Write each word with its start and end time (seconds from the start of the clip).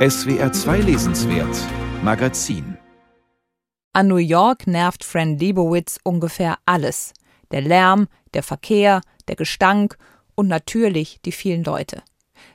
SWR 0.00 0.50
2 0.50 0.78
Lesenswert 0.78 1.54
Magazin 2.02 2.78
An 3.92 4.08
New 4.08 4.16
York 4.16 4.66
nervt 4.66 5.04
Fran 5.04 5.36
Lebowitz 5.36 5.98
ungefähr 6.02 6.56
alles. 6.64 7.12
Der 7.50 7.60
Lärm, 7.60 8.08
der 8.32 8.42
Verkehr, 8.42 9.02
der 9.28 9.36
Gestank 9.36 9.98
und 10.34 10.48
natürlich 10.48 11.20
die 11.26 11.32
vielen 11.32 11.64
Leute. 11.64 12.02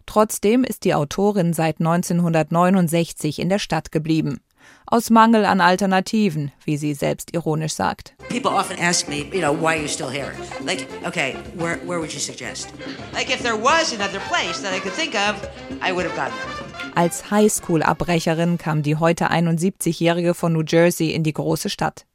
Trotzdem 0.07 0.63
ist 0.63 0.85
die 0.85 0.95
Autorin 0.95 1.53
seit 1.53 1.79
1969 1.79 3.37
in 3.37 3.49
der 3.49 3.59
Stadt 3.59 3.91
geblieben 3.91 4.39
aus 4.87 5.09
Mangel 5.09 5.45
an 5.45 5.61
Alternativen, 5.61 6.51
wie 6.63 6.77
sie 6.77 6.93
selbst 6.93 7.33
ironisch 7.33 7.73
sagt. 7.73 8.13
People 8.29 8.51
often 8.51 8.77
ask 8.79 9.07
me, 9.07 9.25
you 9.31 9.39
know, 9.39 9.53
why 9.53 9.75
are 9.75 9.81
you 9.81 9.87
still 9.87 10.09
here? 10.09 10.33
Like, 10.63 10.87
okay, 11.05 11.35
where, 11.55 11.77
where 11.85 11.99
would 11.99 12.13
you 12.13 12.19
suggest? 12.19 12.69
Like, 13.13 13.29
if 13.29 13.41
there 13.41 13.55
was 13.55 13.93
another 13.93 14.19
place 14.27 14.61
that 14.61 14.73
I 14.73 14.79
could 14.79 14.93
think 14.93 15.15
of, 15.15 15.47
I 15.81 15.91
would 15.91 16.05
have 16.05 16.15
gone 16.15 16.31
there. 16.31 16.64
Als 16.95 17.29
Highschool-Abbrecherin 17.29 18.57
kam 18.57 18.81
die 18.81 18.95
heute 18.95 19.29
71-Jährige 19.29 20.33
von 20.33 20.53
New 20.53 20.63
Jersey 20.65 21.11
in 21.11 21.23
die 21.23 21.33
große 21.33 21.69
Stadt. 21.69 22.05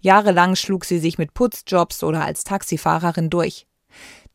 Jahrelang 0.00 0.54
schlug 0.54 0.84
sie 0.84 1.00
sich 1.00 1.18
mit 1.18 1.34
Putzjobs 1.34 2.04
oder 2.04 2.24
als 2.24 2.44
Taxifahrerin 2.44 3.30
durch. 3.30 3.66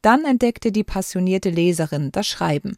Dann 0.01 0.25
entdeckte 0.25 0.73
die 0.73 0.83
passionierte 0.83 1.49
Leserin 1.49 2.11
das 2.11 2.27
Schreiben. 2.27 2.77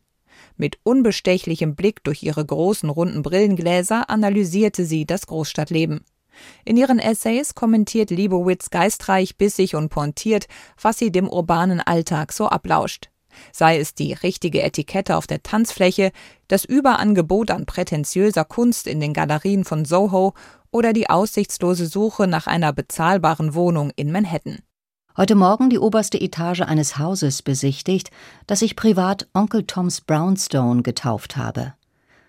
Mit 0.55 0.77
unbestechlichem 0.83 1.75
Blick 1.75 2.03
durch 2.03 2.21
ihre 2.21 2.45
großen 2.45 2.91
runden 2.91 3.23
Brillengläser 3.23 4.07
analysierte 4.07 4.85
sie 4.85 5.07
das 5.07 5.25
Großstadtleben. 5.25 6.05
In 6.63 6.77
ihren 6.77 6.99
Essays 6.99 7.55
kommentiert 7.55 8.11
Liebowitz 8.11 8.69
geistreich, 8.69 9.35
bissig 9.35 9.75
und 9.75 9.89
pointiert, 9.89 10.47
was 10.79 10.99
sie 10.99 11.11
dem 11.11 11.27
urbanen 11.27 11.81
Alltag 11.81 12.33
so 12.33 12.47
ablauscht. 12.47 13.09
Sei 13.51 13.79
es 13.79 13.93
die 13.93 14.13
richtige 14.13 14.61
Etikette 14.61 15.15
auf 15.17 15.27
der 15.27 15.43
Tanzfläche, 15.43 16.11
das 16.47 16.65
Überangebot 16.65 17.51
an 17.51 17.65
prätentiöser 17.65 18.45
Kunst 18.45 18.87
in 18.87 18.99
den 18.99 19.13
Galerien 19.13 19.65
von 19.65 19.85
Soho 19.85 20.33
oder 20.71 20.93
die 20.93 21.09
aussichtslose 21.09 21.87
Suche 21.87 22.27
nach 22.27 22.47
einer 22.47 22.73
bezahlbaren 22.73 23.53
Wohnung 23.53 23.91
in 23.95 24.11
Manhattan 24.11 24.59
heute 25.17 25.35
Morgen 25.35 25.69
die 25.69 25.79
oberste 25.79 26.19
Etage 26.19 26.61
eines 26.61 26.97
Hauses 26.97 27.41
besichtigt, 27.41 28.11
das 28.47 28.61
ich 28.61 28.75
privat 28.75 29.27
Onkel 29.33 29.63
Toms 29.63 30.01
Brownstone 30.01 30.81
getauft 30.81 31.37
habe. 31.37 31.73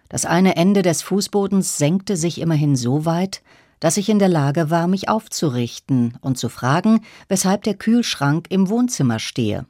Das 0.08 0.24
eine 0.24 0.56
Ende 0.56 0.82
des 0.82 1.02
Fußbodens 1.02 1.78
senkte 1.78 2.16
sich 2.16 2.40
immerhin 2.40 2.76
so 2.76 3.04
weit, 3.04 3.42
dass 3.80 3.96
ich 3.96 4.08
in 4.08 4.18
der 4.18 4.28
Lage 4.28 4.70
war, 4.70 4.86
mich 4.86 5.08
aufzurichten 5.08 6.16
und 6.20 6.38
zu 6.38 6.48
fragen, 6.48 7.00
weshalb 7.28 7.64
der 7.64 7.74
Kühlschrank 7.74 8.46
im 8.50 8.68
Wohnzimmer 8.68 9.18
stehe. 9.18 9.66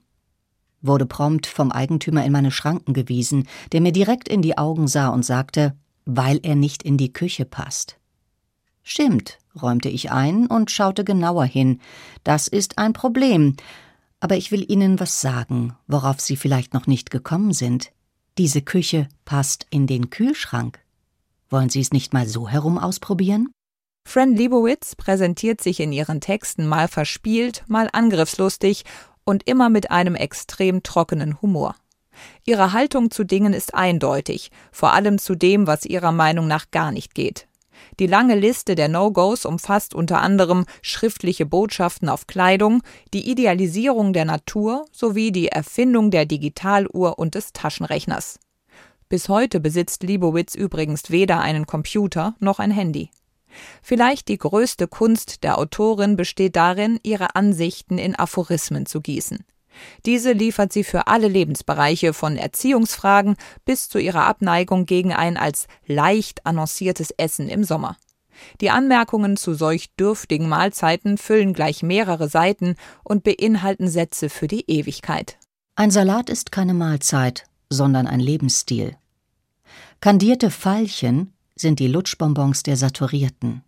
Wurde 0.87 1.07
prompt 1.07 1.47
vom 1.47 1.73
Eigentümer 1.73 2.25
in 2.25 2.33
meine 2.33 2.51
Schranken 2.51 2.95
gewiesen, 2.95 3.49
der 3.73 3.81
mir 3.81 3.93
direkt 3.93 4.29
in 4.29 4.43
die 4.43 4.57
Augen 4.59 4.87
sah 4.89 5.09
und 5.09 5.25
sagte, 5.25 5.77
weil 6.05 6.39
er 6.43 6.55
nicht 6.55 6.83
in 6.83 6.97
die 6.97 7.13
Küche 7.13 7.45
passt. 7.45 7.99
Stimmt, 8.83 9.39
räumte 9.61 9.89
ich 9.89 10.13
ein 10.13 10.47
und 10.47 10.71
schaute 10.71 11.03
genauer 11.03 11.45
hin. 11.45 11.81
Das 12.23 12.47
ist 12.47 12.79
ein 12.79 12.93
Problem. 12.93 13.57
Aber 14.21 14.37
ich 14.37 14.53
will 14.53 14.65
Ihnen 14.71 15.01
was 15.01 15.21
sagen, 15.21 15.75
worauf 15.89 16.21
Sie 16.21 16.37
vielleicht 16.37 16.73
noch 16.73 16.87
nicht 16.87 17.11
gekommen 17.11 17.53
sind. 17.53 17.91
Diese 18.39 18.63
Küche 18.63 19.09
passt 19.25 19.67
in 19.71 19.87
den 19.87 20.11
Kühlschrank. 20.11 20.79
Wollen 21.49 21.69
Sie 21.69 21.81
es 21.81 21.93
nicht 21.93 22.13
mal 22.13 22.29
so 22.29 22.49
herum 22.49 22.79
ausprobieren? 22.79 23.49
Fran 24.07 24.37
Lebowitz 24.37 24.95
präsentiert 24.95 25.61
sich 25.61 25.81
in 25.81 25.91
ihren 25.91 26.21
Texten 26.21 26.69
mal 26.69 26.87
verspielt, 26.87 27.65
mal 27.67 27.89
angriffslustig 27.93 28.85
und 29.27 29.47
immer 29.47 29.69
mit 29.69 29.91
einem 29.91 30.15
extrem 30.15 30.83
trockenen 30.83 31.43
Humor. 31.43 31.75
Ihre 32.47 32.73
Haltung 32.73 33.11
zu 33.11 33.25
Dingen 33.25 33.53
ist 33.53 33.75
eindeutig, 33.75 34.51
vor 34.73 34.95
allem 34.95 35.19
zu 35.19 35.35
dem, 35.35 35.67
was 35.67 35.85
ihrer 35.85 36.13
Meinung 36.13 36.47
nach 36.47 36.71
gar 36.71 36.91
nicht 36.93 37.15
geht. 37.15 37.47
Die 37.99 38.07
lange 38.07 38.35
Liste 38.35 38.75
der 38.75 38.89
No-Gos 38.89 39.45
umfasst 39.45 39.95
unter 39.95 40.21
anderem 40.21 40.65
schriftliche 40.83 41.47
Botschaften 41.47 42.09
auf 42.09 42.27
Kleidung, 42.27 42.83
die 43.13 43.31
Idealisierung 43.31 44.13
der 44.13 44.25
Natur 44.25 44.87
sowie 44.93 45.33
die 45.33 45.49
Erfindung 45.49 46.11
der 46.11 46.25
Digitaluhr 46.27 47.19
und 47.19 47.35
des 47.35 47.53
Taschenrechners. 47.53 48.39
Bis 49.09 49.29
heute 49.29 49.61
besitzt 49.61 50.03
Liebowitz 50.03 50.55
übrigens 50.55 51.11
weder 51.11 51.41
einen 51.41 51.67
Computer 51.67 52.35
noch 52.41 52.59
ein 52.59 52.71
Handy. 52.71 53.11
Vielleicht 53.83 54.29
die 54.29 54.39
größte 54.39 54.89
Kunst 54.89 55.43
der 55.45 55.59
Autorin 55.59 56.17
besteht 56.17 56.57
darin, 56.57 56.99
ihre 57.03 57.37
Ansichten 57.37 57.99
in 57.99 58.15
Aphorismen 58.17 58.87
zu 58.87 59.01
gießen. 59.01 59.45
Diese 60.07 60.33
liefert 60.33 60.73
sie 60.73 60.85
für 60.85 61.07
alle 61.07 61.29
Lebensbereiche 61.29 62.13
von 62.15 62.37
Erziehungsfragen 62.37 63.37
bis 63.65 63.89
zu 63.89 63.99
ihrer 63.99 64.25
Abneigung 64.25 64.87
gegen 64.87 65.13
ein 65.13 65.37
als 65.37 65.67
leicht 65.87 66.47
annonciertes 66.47 67.11
Essen 67.11 67.49
im 67.49 67.65
Sommer. 67.65 67.97
Die 68.61 68.71
Anmerkungen 68.71 69.37
zu 69.37 69.55
solch 69.55 69.95
dürftigen 69.97 70.49
Mahlzeiten 70.49 71.19
füllen 71.19 71.53
gleich 71.53 71.83
mehrere 71.83 72.29
Seiten 72.29 72.77
und 73.03 73.25
beinhalten 73.25 73.89
Sätze 73.89 74.29
für 74.29 74.47
die 74.47 74.65
Ewigkeit. 74.71 75.39
Ein 75.75 75.91
Salat 75.91 76.31
ist 76.31 76.53
keine 76.53 76.75
Mahlzeit, 76.75 77.45
sondern 77.71 78.07
ein 78.07 78.21
Lebensstil. 78.21 78.97
Kandierte 80.01 80.51
Veilchen 80.51 81.33
sind 81.57 81.81
die 81.81 81.89
Lutschbonbons 81.89 82.63
der 82.63 82.77
Saturierten. 82.77 83.63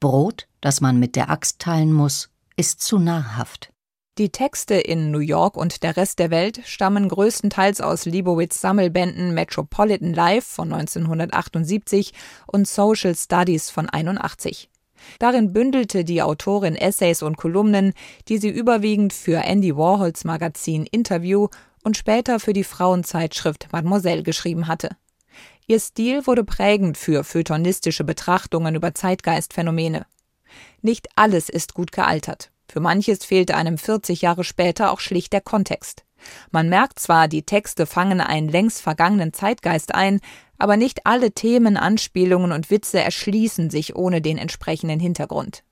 Brot, 0.00 0.48
das 0.60 0.80
man 0.80 0.98
mit 0.98 1.14
der 1.14 1.30
Axt 1.30 1.60
teilen 1.60 1.92
muss, 1.92 2.30
ist 2.56 2.80
zu 2.80 2.98
nahrhaft. 2.98 3.70
Die 4.18 4.30
Texte 4.30 4.74
in 4.76 5.10
New 5.10 5.18
York 5.18 5.58
und 5.58 5.82
der 5.82 5.98
Rest 5.98 6.18
der 6.18 6.30
Welt 6.30 6.62
stammen 6.64 7.08
größtenteils 7.08 7.82
aus 7.82 8.06
Leibowitz 8.06 8.62
Sammelbänden 8.62 9.34
Metropolitan 9.34 10.14
Life 10.14 10.54
von 10.54 10.72
1978 10.72 12.14
und 12.46 12.66
Social 12.66 13.14
Studies 13.14 13.68
von 13.68 13.90
81. 13.90 14.70
Darin 15.18 15.52
bündelte 15.52 16.02
die 16.02 16.22
Autorin 16.22 16.76
Essays 16.76 17.22
und 17.22 17.36
Kolumnen, 17.36 17.92
die 18.28 18.38
sie 18.38 18.48
überwiegend 18.48 19.12
für 19.12 19.44
Andy 19.44 19.76
Warhols 19.76 20.24
Magazin 20.24 20.86
Interview 20.86 21.48
und 21.84 21.98
später 21.98 22.40
für 22.40 22.54
die 22.54 22.64
Frauenzeitschrift 22.64 23.68
Mademoiselle 23.70 24.22
geschrieben 24.22 24.66
hatte. 24.66 24.96
Ihr 25.68 25.80
Stil 25.80 26.28
wurde 26.28 26.44
prägend 26.44 26.96
für 26.96 27.24
feuilletonistische 27.24 28.04
Betrachtungen 28.04 28.76
über 28.76 28.94
Zeitgeistphänomene. 28.94 30.06
Nicht 30.80 31.08
alles 31.16 31.48
ist 31.48 31.74
gut 31.74 31.90
gealtert. 31.90 32.52
Für 32.68 32.78
manches 32.78 33.24
fehlte 33.24 33.56
einem 33.56 33.76
40 33.76 34.22
Jahre 34.22 34.44
später 34.44 34.92
auch 34.92 35.00
schlicht 35.00 35.32
der 35.32 35.40
Kontext. 35.40 36.04
Man 36.52 36.68
merkt 36.68 37.00
zwar, 37.00 37.26
die 37.26 37.42
Texte 37.42 37.86
fangen 37.86 38.20
einen 38.20 38.48
längst 38.48 38.80
vergangenen 38.80 39.32
Zeitgeist 39.32 39.92
ein, 39.92 40.20
aber 40.56 40.76
nicht 40.76 41.04
alle 41.04 41.32
Themen, 41.32 41.76
Anspielungen 41.76 42.52
und 42.52 42.70
Witze 42.70 43.00
erschließen 43.00 43.68
sich 43.68 43.96
ohne 43.96 44.22
den 44.22 44.38
entsprechenden 44.38 45.00
Hintergrund. 45.00 45.64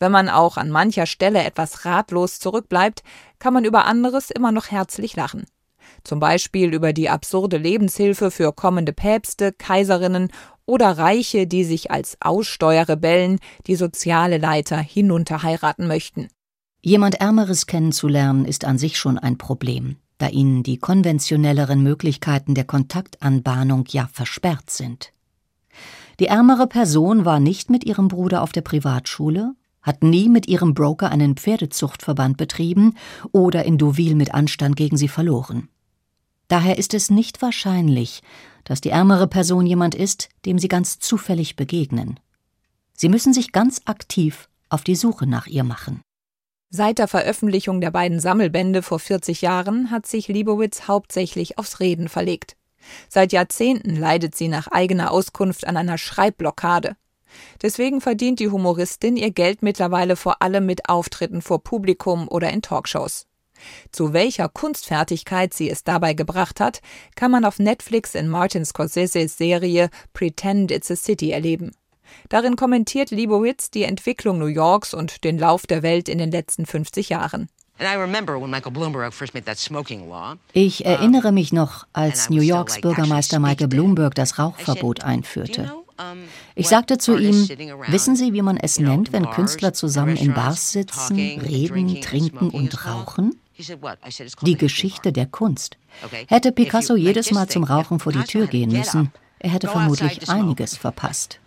Wenn 0.00 0.10
man 0.10 0.28
auch 0.28 0.56
an 0.56 0.70
mancher 0.70 1.06
Stelle 1.06 1.44
etwas 1.44 1.84
ratlos 1.84 2.40
zurückbleibt, 2.40 3.04
kann 3.38 3.54
man 3.54 3.64
über 3.64 3.84
anderes 3.84 4.30
immer 4.30 4.50
noch 4.50 4.72
herzlich 4.72 5.14
lachen. 5.14 5.44
Zum 6.04 6.20
Beispiel 6.20 6.72
über 6.72 6.92
die 6.92 7.08
absurde 7.08 7.56
Lebenshilfe 7.56 8.30
für 8.30 8.52
kommende 8.52 8.92
Päpste, 8.92 9.52
Kaiserinnen 9.52 10.28
oder 10.66 10.98
Reiche, 10.98 11.46
die 11.46 11.64
sich 11.64 11.90
als 11.90 12.16
Aussteuerrebellen 12.20 13.38
die 13.66 13.76
soziale 13.76 14.38
Leiter 14.38 14.78
hinunterheiraten 14.78 15.86
möchten. 15.86 16.28
Jemand 16.82 17.20
Ärmeres 17.20 17.66
kennenzulernen 17.66 18.44
ist 18.44 18.64
an 18.64 18.78
sich 18.78 18.98
schon 18.98 19.18
ein 19.18 19.38
Problem, 19.38 19.96
da 20.18 20.28
ihnen 20.28 20.62
die 20.62 20.78
konventionelleren 20.78 21.82
Möglichkeiten 21.82 22.54
der 22.54 22.64
Kontaktanbahnung 22.64 23.84
ja 23.88 24.08
versperrt 24.12 24.70
sind. 24.70 25.12
Die 26.20 26.26
ärmere 26.26 26.66
Person 26.66 27.24
war 27.24 27.40
nicht 27.40 27.70
mit 27.70 27.84
ihrem 27.84 28.08
Bruder 28.08 28.42
auf 28.42 28.52
der 28.52 28.62
Privatschule, 28.62 29.54
hat 29.82 30.02
nie 30.02 30.28
mit 30.28 30.48
ihrem 30.48 30.74
Broker 30.74 31.10
einen 31.10 31.36
Pferdezuchtverband 31.36 32.36
betrieben 32.36 32.94
oder 33.32 33.64
in 33.64 33.78
Deauville 33.78 34.16
mit 34.16 34.34
Anstand 34.34 34.76
gegen 34.76 34.96
sie 34.96 35.08
verloren. 35.08 35.68
Daher 36.48 36.78
ist 36.78 36.94
es 36.94 37.10
nicht 37.10 37.42
wahrscheinlich, 37.42 38.22
dass 38.64 38.80
die 38.80 38.90
ärmere 38.90 39.28
Person 39.28 39.66
jemand 39.66 39.94
ist, 39.94 40.28
dem 40.46 40.58
Sie 40.58 40.68
ganz 40.68 40.98
zufällig 40.98 41.56
begegnen. 41.56 42.18
Sie 42.94 43.08
müssen 43.08 43.32
sich 43.32 43.52
ganz 43.52 43.82
aktiv 43.84 44.48
auf 44.70 44.82
die 44.82 44.96
Suche 44.96 45.26
nach 45.26 45.46
ihr 45.46 45.64
machen. 45.64 46.02
Seit 46.70 46.98
der 46.98 47.08
Veröffentlichung 47.08 47.80
der 47.80 47.90
beiden 47.90 48.20
Sammelbände 48.20 48.82
vor 48.82 48.98
40 48.98 49.40
Jahren 49.40 49.90
hat 49.90 50.06
sich 50.06 50.28
Liebowitz 50.28 50.88
hauptsächlich 50.88 51.58
aufs 51.58 51.80
Reden 51.80 52.08
verlegt. 52.08 52.56
Seit 53.08 53.32
Jahrzehnten 53.32 53.96
leidet 53.96 54.34
sie 54.34 54.48
nach 54.48 54.68
eigener 54.68 55.10
Auskunft 55.10 55.66
an 55.66 55.76
einer 55.76 55.96
Schreibblockade. 55.96 56.96
Deswegen 57.62 58.00
verdient 58.00 58.40
die 58.40 58.50
Humoristin 58.50 59.16
ihr 59.16 59.30
Geld 59.30 59.62
mittlerweile 59.62 60.16
vor 60.16 60.42
allem 60.42 60.66
mit 60.66 60.88
Auftritten 60.88 61.40
vor 61.40 61.62
Publikum 61.62 62.28
oder 62.28 62.50
in 62.50 62.62
Talkshows. 62.62 63.27
Zu 63.92 64.12
welcher 64.12 64.48
Kunstfertigkeit 64.48 65.54
sie 65.54 65.70
es 65.70 65.84
dabei 65.84 66.14
gebracht 66.14 66.60
hat, 66.60 66.80
kann 67.14 67.30
man 67.30 67.44
auf 67.44 67.58
Netflix 67.58 68.14
in 68.14 68.28
Martin 68.28 68.64
Scorseses 68.64 69.36
Serie 69.36 69.90
Pretend 70.12 70.70
It's 70.70 70.90
a 70.90 70.96
City 70.96 71.30
erleben. 71.30 71.72
Darin 72.28 72.56
kommentiert 72.56 73.10
Liebowitz 73.10 73.70
die 73.70 73.84
Entwicklung 73.84 74.38
New 74.38 74.46
Yorks 74.46 74.94
und 74.94 75.24
den 75.24 75.38
Lauf 75.38 75.66
der 75.66 75.82
Welt 75.82 76.08
in 76.08 76.18
den 76.18 76.30
letzten 76.30 76.66
50 76.66 77.08
Jahren. 77.08 77.48
Ich 80.52 80.84
erinnere 80.84 81.32
mich 81.32 81.52
noch, 81.52 81.86
als 81.92 82.30
New 82.30 82.40
Yorks 82.40 82.80
Bürgermeister 82.80 83.38
Michael 83.38 83.68
Bloomberg 83.68 84.14
das 84.14 84.38
Rauchverbot 84.38 85.04
einführte. 85.04 85.72
Ich 86.54 86.68
sagte 86.68 86.98
zu 86.98 87.16
ihm, 87.16 87.48
wissen 87.88 88.16
Sie, 88.16 88.32
wie 88.32 88.42
man 88.42 88.56
es 88.56 88.78
nennt, 88.78 89.12
wenn 89.12 89.30
Künstler 89.30 89.72
zusammen 89.72 90.16
in 90.16 90.32
Bars 90.34 90.72
sitzen, 90.72 91.16
reden, 91.16 92.00
trinken 92.00 92.50
und 92.50 92.86
rauchen? 92.86 93.38
Die 94.42 94.56
Geschichte 94.56 95.12
der 95.12 95.26
Kunst. 95.26 95.78
Hätte 96.28 96.52
Picasso 96.52 96.96
jedes 96.96 97.30
Mal 97.32 97.48
zum 97.48 97.64
Rauchen 97.64 97.98
vor 97.98 98.12
die 98.12 98.22
Tür 98.22 98.46
gehen 98.46 98.70
müssen, 98.70 99.12
er 99.40 99.50
hätte 99.50 99.68
vermutlich 99.68 100.28
einiges 100.28 100.76
verpasst. 100.76 101.40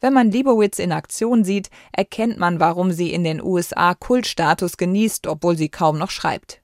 Wenn 0.00 0.12
man 0.12 0.32
Leibowitz 0.32 0.78
in 0.78 0.92
Aktion 0.92 1.44
sieht, 1.44 1.70
erkennt 1.92 2.38
man, 2.38 2.58
warum 2.58 2.90
sie 2.90 3.12
in 3.12 3.24
den 3.24 3.40
USA 3.40 3.94
Kultstatus 3.94 4.76
genießt, 4.76 5.28
obwohl 5.28 5.56
sie 5.56 5.68
kaum 5.68 5.98
noch 5.98 6.10
schreibt. 6.10 6.60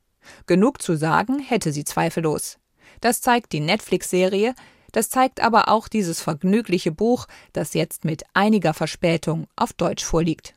Genug 0.46 0.82
zu 0.82 0.96
sagen 0.96 1.38
hätte 1.38 1.72
sie 1.72 1.84
zweifellos. 1.84 2.58
Das 3.00 3.20
zeigt 3.20 3.52
die 3.52 3.60
Netflix-Serie, 3.60 4.54
das 4.92 5.08
zeigt 5.08 5.40
aber 5.40 5.68
auch 5.68 5.88
dieses 5.88 6.20
vergnügliche 6.20 6.92
Buch, 6.92 7.26
das 7.52 7.74
jetzt 7.74 8.04
mit 8.04 8.24
einiger 8.34 8.74
Verspätung 8.74 9.46
auf 9.54 9.72
Deutsch 9.72 10.04
vorliegt. 10.04 10.54